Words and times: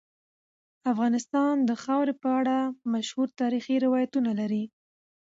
افغانستان 0.91 1.53
د 1.69 1.71
خاوره 1.83 2.13
په 2.21 2.29
اړه 2.39 2.57
مشهور 2.93 3.27
تاریخی 3.41 3.75
روایتونه 3.85 4.31
لري. 4.39 4.63